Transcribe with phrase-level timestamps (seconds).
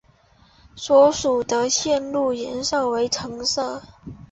[0.75, 3.83] 所属的线路颜色为橙色。